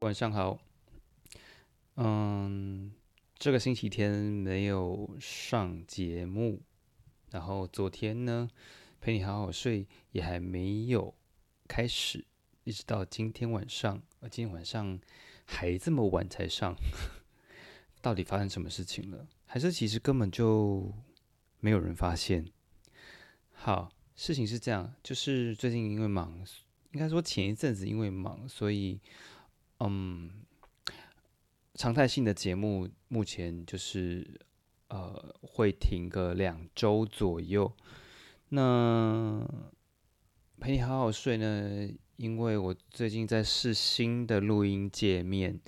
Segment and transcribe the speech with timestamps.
[0.00, 0.58] 晚上好，
[1.94, 2.90] 嗯，
[3.38, 6.60] 这个星期天没有上节目，
[7.30, 8.50] 然后昨天呢，
[9.00, 11.14] 陪你好好睡也还没有
[11.66, 12.24] 开始，
[12.64, 15.00] 一直到今天晚上，呃，今天晚上
[15.46, 16.74] 还这么晚才上，
[18.02, 19.26] 到底发生什么事情了？
[19.46, 20.92] 还是其实根本就
[21.60, 22.46] 没有人发现？
[23.52, 26.44] 好，事情是这样，就是最近因为忙，
[26.92, 29.00] 应该说前一阵子因为忙，所以。
[29.82, 30.30] 嗯，
[31.72, 34.38] 常态性的节目目前就是
[34.88, 37.74] 呃会停个两周左右。
[38.52, 39.46] 那
[40.58, 45.60] 陪你好好睡呢，因为我最近在试新的录音界面，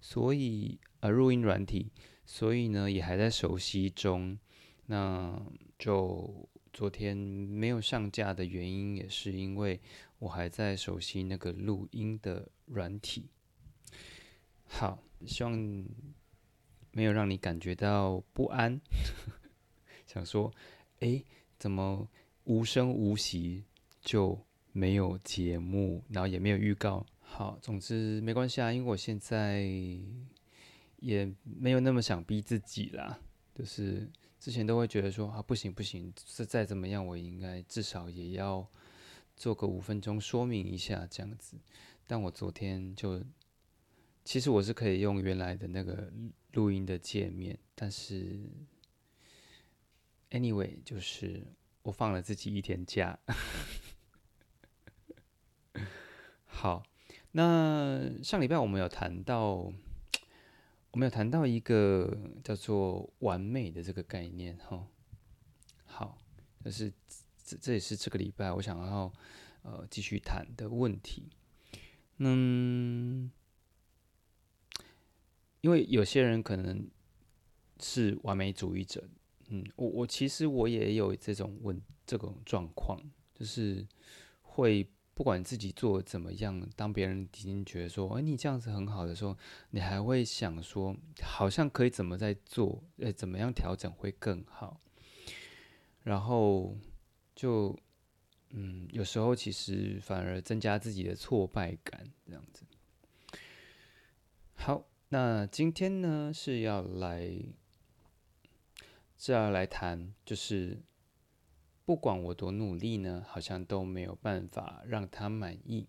[0.00, 1.92] 所以呃录音软体，
[2.24, 4.38] 所以呢也还在熟悉中。
[4.86, 5.38] 那
[5.78, 9.78] 就昨天没有上架的原因，也是因为
[10.18, 13.28] 我还在熟悉那个录音的软体。
[14.64, 15.52] 好，希望
[16.92, 18.80] 没有让你感觉到不安。
[20.06, 20.50] 想说，
[21.00, 21.22] 哎，
[21.58, 22.08] 怎么
[22.50, 23.62] 无声无息
[24.02, 24.36] 就
[24.72, 27.06] 没有节目，然后也没有预告？
[27.20, 29.64] 好，总之没关系啊，因为我现在
[30.96, 33.20] 也没有那么想逼自己啦。
[33.54, 38.68] 就是之前都会觉得说啊，不行不行，是再怎么样，我应该至少也要
[39.36, 41.56] 做个五分钟说明一下这样子。
[42.08, 43.22] 但我昨天就。
[44.22, 46.12] 其实我是可以用原来的那个
[46.52, 48.38] 录音的界面，但是
[50.30, 51.42] ，anyway，就是
[51.82, 53.18] 我放了自己一天假。
[56.46, 56.82] 好，
[57.32, 59.54] 那上礼拜我们有谈到，
[60.90, 64.86] 我们有谈到一个叫做完美的这个概念，哈。
[65.86, 66.18] 好，
[66.62, 66.92] 但是
[67.44, 69.12] 这这也是这个礼拜我想要
[69.62, 71.28] 呃继续谈的问题，
[72.18, 73.30] 嗯。
[75.62, 76.88] 因为有些人可能
[77.80, 79.06] 是完美主义者，
[79.50, 82.98] 嗯，我我其实我也有这种问这种状况，
[83.34, 83.86] 就是
[84.42, 89.36] 会不管自己做怎么样，当别人已经觉得说，哎，你这样子很好的时候，
[89.70, 94.80] 你还会想说，好像可以怎么在做，呃，怎么样调整会更好，
[96.02, 96.76] 然后
[97.34, 97.76] 就
[98.50, 102.64] 嗯，有时候其实反而增加自己的挫败感，这样子，
[104.54, 104.86] 好。
[105.12, 107.28] 那今天呢是要来，
[109.22, 110.80] 是要来谈，就是
[111.84, 115.86] 不管我多努力呢，好像都没有办法让他满意。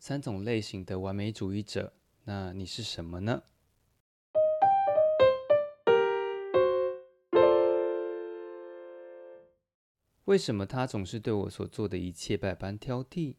[0.00, 1.92] 三种类型的完美主义者，
[2.24, 3.44] 那你是什么呢？
[10.24, 13.36] 为什么他总是对我所做的一切百般挑剔？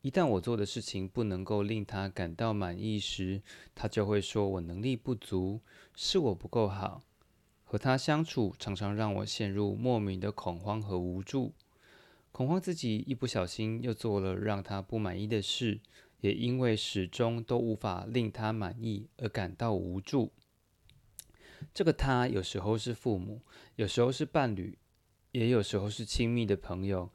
[0.00, 3.42] 一旦我做的事情不能够令他感到满意时，
[3.74, 5.60] 他就会说我能力不足，
[5.94, 7.02] 是我不够好。
[7.68, 11.52] 和他相处常常让我陷入莫名的恐慌和无助，
[12.30, 15.80] 恐慌自己一不小心又做了让他不满意的事，
[16.20, 20.32] 也因为始终都无法令他满意而感到无助。
[21.74, 23.42] 这个他有时候是父母，
[23.74, 24.78] 有时候是伴侣，
[25.32, 27.10] 也有时候是亲密的朋友。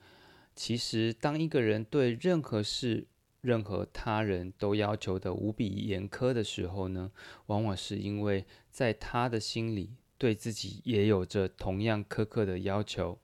[0.54, 3.08] 其实，当一个人对任何事、
[3.40, 7.12] 任何他人都要求的无比严苛的时候呢，
[7.46, 13.18] 往往是因为在他的心里对自己也有着同样苛刻的要求，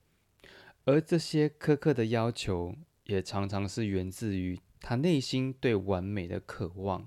[0.84, 7.06] 而这些苛刻的要求也常常是源自于他内心对完美的渴望。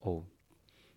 [0.00, 0.24] 哦，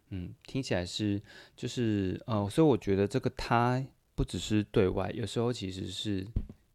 [0.10, 1.22] 嗯，听起来是
[1.56, 3.86] 就是呃，所以我觉得这个他
[4.16, 6.26] 不只是对外，有时候其实是。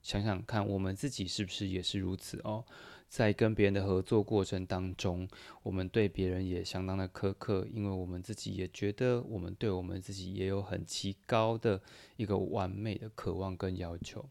[0.02, 2.64] 想想看，我们自己是不是也是如此哦？
[3.08, 5.28] 在跟别人的合作过程当中，
[5.62, 11.80] 我们对别人也相当的苛刻，因为我们自己也觉得我们对我们自己也有很极高的
[12.16, 14.28] 一个完美的渴望跟要求。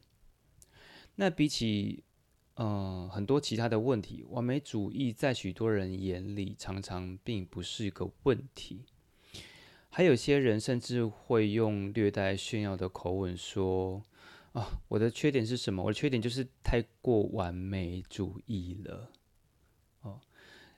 [1.16, 2.04] 那比起
[2.56, 8.84] 嗯很多其他的问题，完美主义在许多人眼里常常并不是一个问题。
[9.90, 14.04] 还有些人甚至会用略带炫耀的口吻说。
[14.56, 15.84] 啊，我的缺点是什么？
[15.84, 19.12] 我的缺点就是太过完美主义了。
[20.00, 20.22] 哦，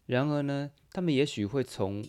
[0.07, 2.03] 然而呢，他们也许会从，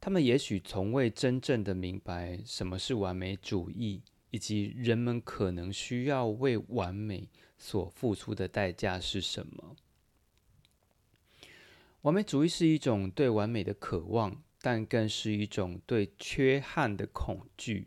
[0.00, 4.02] 他们也许从未真正的明白什么是完美主义，
[4.32, 9.76] 以及人们可能需要为完美所付出的代价是什么。
[12.02, 17.86] 完美主义是一种对完美的渴望，但更是一种对缺憾的恐惧。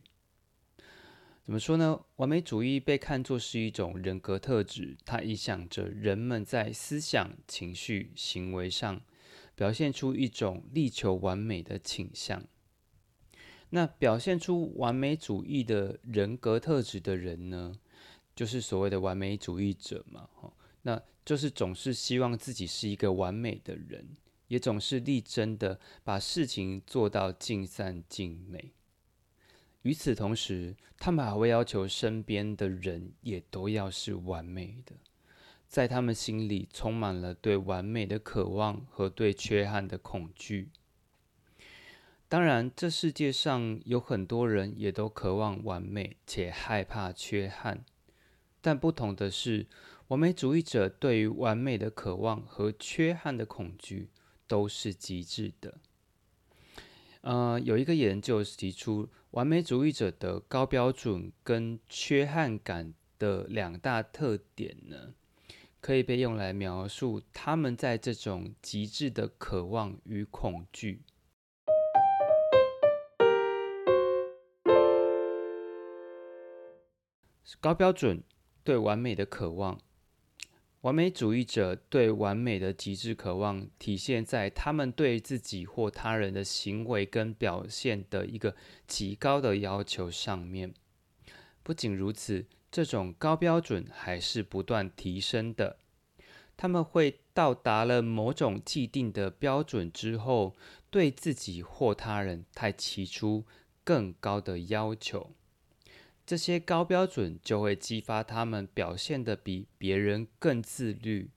[1.44, 2.00] 怎么说呢？
[2.18, 9.02] 完美主义被看作是一种人格特质，它影响着人们在思想、情绪、行为上
[9.56, 12.44] 表现出一种力求完美的倾向。
[13.72, 17.74] 那表现出完美主义的人格特质的人呢，
[18.36, 20.30] 就是所谓的完美主义者嘛。
[20.84, 24.16] 那就是总是希望自己是一个完美的人，
[24.48, 28.74] 也总是力争的把事情做到尽善尽美。
[29.84, 34.96] 与此同时，他们还会要求身边的人也都要是完美的，
[35.68, 40.70] 在他们心里充满了对完美的渴望和对缺憾的恐惧。
[42.28, 47.84] 当然，这世界上有很多人也都渴望完美且害怕缺憾，
[48.62, 49.68] 但不同的是，
[50.08, 54.10] 完美主义者对于完美的渴望和缺憾的恐惧
[54.48, 55.80] 都是极致的。
[57.22, 65.14] 呃，有一个研究提出，完美主义者的高标准跟缺憾感的两大特点呢，
[65.80, 71.04] 可以被用来描述他们在这种极致的渴望与恐惧。
[77.60, 78.24] 高标准
[78.64, 79.80] 对完美的渴望，
[80.82, 88.56] 完美主义者对完美的极致渴望，体现在他们对自己或他人的行为跟表现的一个
[88.88, 90.74] 极高的要求上面。
[91.62, 95.78] 不仅如此，这种高标准还是不断提升的。
[96.58, 100.56] 他们会到达了某种既定的标准之后，
[100.90, 103.46] 对自己或他人太提出
[103.84, 105.30] 更高的要求。
[106.32, 111.30] 这些高标准就会激发他们表现的比别人更自律，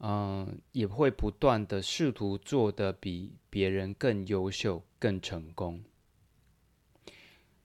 [0.00, 5.82] 嗯，也会不断的试图做的比别人更优秀、更成功。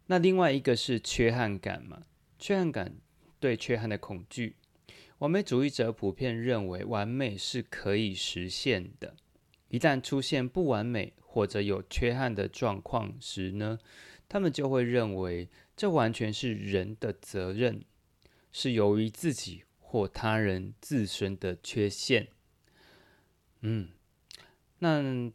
[0.06, 2.04] 那另外一个是缺憾感嘛？
[2.40, 2.96] 缺憾感
[3.42, 4.56] 对缺憾的恐惧。
[5.18, 9.14] 完美主义者普遍认为完美是可以实现的，
[9.68, 13.78] 一旦出现不完美或者有缺憾的状况时呢，
[14.30, 15.50] 他们就会认为。
[15.76, 17.84] 这完全是人的责任，
[18.52, 22.30] 是由于自己或他人自身的缺陷。
[23.62, 23.90] 嗯，
[24.80, 25.32] 那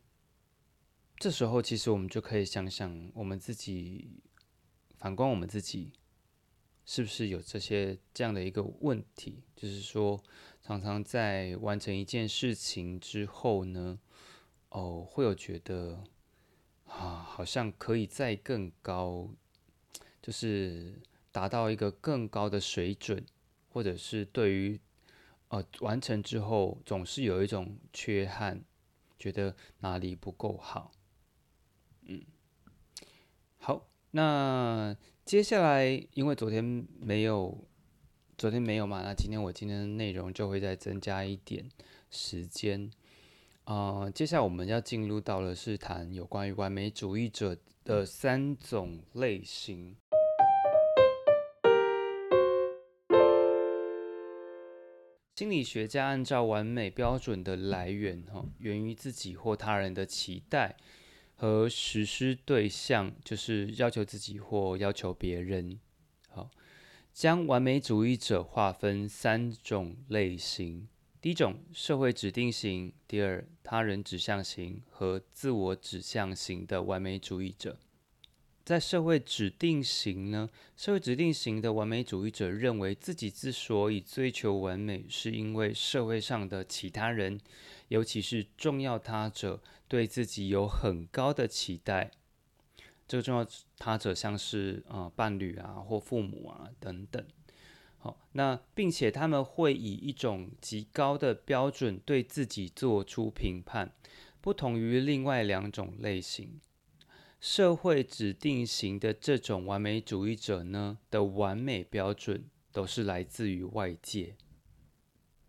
[1.17, 4.20] 这时候其实我们就可以想想，我们自己
[4.99, 5.93] 反观我们自己，
[6.84, 9.43] 是不是有这些这样的一个问题？
[9.56, 10.23] 就是说，
[10.62, 13.99] 常常在完成一件事情之后呢，
[14.69, 16.05] 哦，会有觉得
[16.84, 19.31] 啊，好像可以再更高。
[20.28, 20.92] 就是
[21.32, 23.25] 达到一个更高的水准，
[23.70, 24.78] 或者是对于
[25.48, 28.62] 呃完成之后总是有一种缺憾，
[29.19, 30.92] 觉得哪里不够好。
[32.02, 32.22] 嗯，
[33.56, 34.94] 好，那
[35.25, 36.62] 接下来因为昨天
[37.00, 37.66] 没有，
[38.36, 41.66] 昨天没有嘛，那今天我今天的内容就会再增加一点
[42.10, 42.90] 时间。
[43.64, 49.96] 啊，接下来我们要进入到了是谈有关于完美主义者的三种类型。
[55.38, 60.74] 心理学家按照完美标准的来源，哈，源于自己或他人的期待
[61.36, 65.79] 和实施对象，就是要求自己或要求别人。
[66.29, 66.51] 好，
[67.12, 70.89] 将完美主义者划分三种类型：
[71.20, 77.79] 第一种，社会指定型；第二，他人指向型和自我指向型的完美主义者。
[78.69, 87.41] 在社会指定型呢，社会指定型的完美主义者认为自己之所以追求完美，是因为社会上的其他人，
[87.89, 92.10] 尤其是重要他者对自己有很高的期待。
[93.06, 93.46] 这个重要
[93.79, 97.25] 他者像是呃伴侣啊或父母啊等等。
[97.96, 103.94] 好，那并且他们会以一种极高的标准对自己做出评判，
[104.43, 106.60] 不同于另外两种类型。
[107.40, 114.34] 社会指定型的这种完美主义者呢的完美标准都是来自于外界。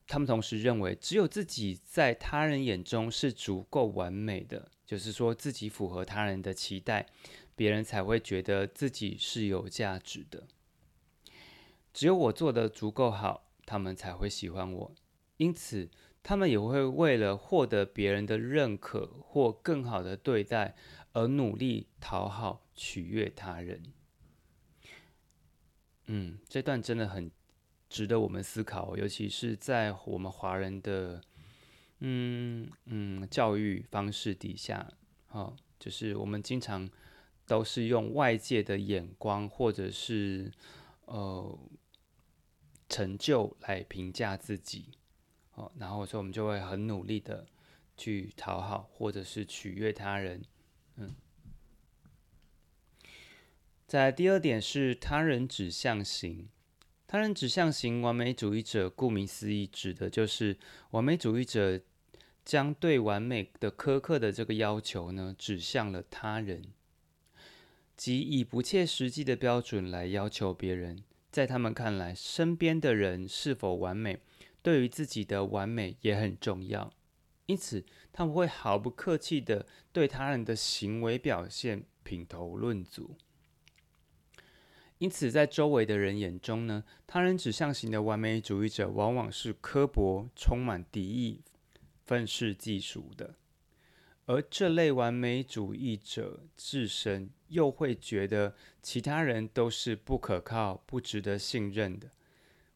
[0.07, 7.07] 他们同时认为，只有自己在他人眼中是足够完美的，就是说自己符合他人的期待，
[7.55, 10.47] 别人才会觉得自己是有价值的。
[11.93, 14.95] 只有我做的足够好，他们才会喜欢我。
[15.37, 15.89] 因此，
[16.23, 20.75] 他们也会为了获得别人的认可或更好的对待。
[21.13, 23.83] 而努力讨好、取悦他人。
[26.05, 27.29] 嗯，这段真的很
[27.87, 31.21] 值得我们思考，尤其是在我们华人的
[31.99, 34.91] 嗯嗯教育方式底下，
[35.29, 36.89] 哦，就是我们经常
[37.45, 40.51] 都是用外界的眼光或者是
[41.05, 41.59] 呃
[42.87, 44.85] 成就来评价自己，
[45.53, 47.45] 哦，然后所以我们就会很努力的
[47.97, 50.43] 去讨好或者是取悦他人，
[53.87, 56.47] 在第二点是他人指向型，
[57.07, 60.57] 他人指向型完美主义者，顾名思义，指的就是
[60.91, 61.81] 完美主义者
[62.45, 66.65] 将对完美的苛刻的这个要求呢，指向了他人，
[67.97, 71.03] 即以不切实际的标准来要求别人。
[71.31, 74.19] 在他们看来，身边的人是否完美，
[74.61, 76.91] 对于自己的完美也很重要，
[77.49, 83.17] 因此他们会毫不客气的对他人的行为表现品头论足。
[84.99, 91.41] 因此，在周围的人眼中呢，他人指向型的完美主义者往往是刻薄、充满敌意、
[92.05, 93.33] 愤世嫉俗的；
[94.27, 98.53] 而这类完美主义者自身又会觉得
[98.83, 102.11] 其他人都是不可靠、不值得信任的，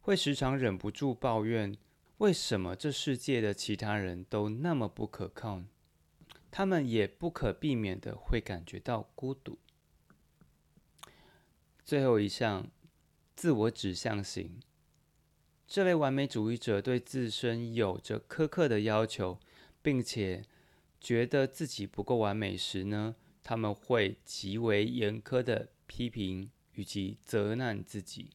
[0.02, 1.78] 会时常忍不住抱怨：
[2.24, 5.62] 为什么这世界的其他人都那么不可靠？
[6.50, 9.60] 他们也不可避免的会感觉到孤独。
[11.84, 12.72] 最后一项，
[13.36, 14.62] 自我指向型。
[15.68, 19.38] 这类完美主义者对自身有着苛刻的要求，
[19.82, 20.46] 并且
[21.02, 28.30] 觉得自己不够完美时呢，他们会极为严苛的批评以及责难自己。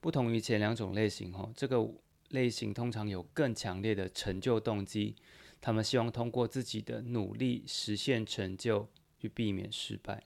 [0.00, 1.88] 不同于前两种类型，哈，这个
[2.32, 5.14] 类型通常有更强烈的成就动机，
[5.60, 10.24] 他们希望通过自己的努力实现成就，去避免失败。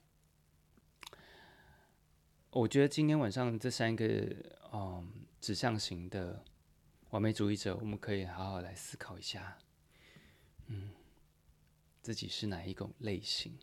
[2.51, 4.07] 我觉得今天晚上这三个
[4.73, 6.43] 嗯指向型的
[7.11, 9.59] 完美主义者，我们可以好好来思考一下，
[10.69, 10.93] 嗯，
[12.03, 13.59] 自己是哪一种类型？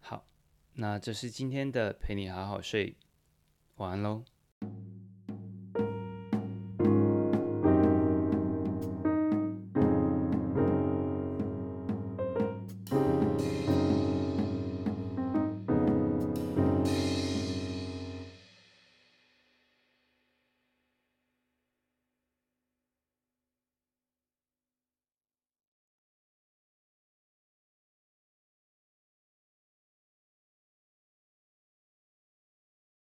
[0.00, 0.24] 好，
[0.74, 2.96] 那这是今天的陪你好好睡，
[3.76, 4.24] 晚安喽。